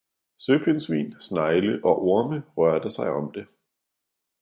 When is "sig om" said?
2.89-3.31